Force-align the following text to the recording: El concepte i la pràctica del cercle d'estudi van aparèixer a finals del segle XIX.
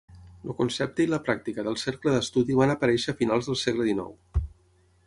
El 0.45 0.53
concepte 0.61 1.03
i 1.05 1.09
la 1.11 1.19
pràctica 1.27 1.65
del 1.67 1.77
cercle 1.83 2.15
d'estudi 2.17 2.59
van 2.63 2.75
aparèixer 2.77 3.17
a 3.17 3.21
finals 3.21 3.53
del 3.53 3.61
segle 3.67 3.89
XIX. 3.93 4.47